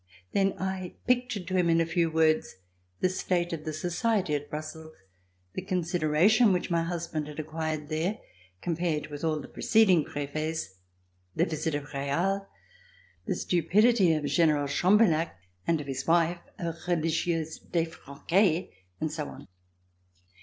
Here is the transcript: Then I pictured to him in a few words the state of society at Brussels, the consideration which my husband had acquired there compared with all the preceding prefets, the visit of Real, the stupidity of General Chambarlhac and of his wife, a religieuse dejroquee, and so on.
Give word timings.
Then 0.31 0.53
I 0.57 0.95
pictured 1.05 1.45
to 1.49 1.55
him 1.57 1.69
in 1.69 1.79
a 1.79 1.85
few 1.85 2.09
words 2.09 2.55
the 3.01 3.07
state 3.07 3.53
of 3.53 3.71
society 3.75 4.33
at 4.33 4.49
Brussels, 4.49 4.95
the 5.53 5.61
consideration 5.61 6.51
which 6.51 6.71
my 6.71 6.81
husband 6.81 7.27
had 7.27 7.39
acquired 7.39 7.87
there 7.89 8.17
compared 8.63 9.11
with 9.11 9.23
all 9.23 9.39
the 9.39 9.47
preceding 9.47 10.03
prefets, 10.03 10.79
the 11.35 11.45
visit 11.45 11.75
of 11.75 11.93
Real, 11.93 12.47
the 13.27 13.35
stupidity 13.35 14.11
of 14.13 14.25
General 14.25 14.65
Chambarlhac 14.65 15.35
and 15.67 15.79
of 15.79 15.85
his 15.85 16.07
wife, 16.07 16.39
a 16.57 16.73
religieuse 16.87 17.59
dejroquee, 17.59 18.71
and 18.99 19.11
so 19.11 19.29
on. 19.29 19.47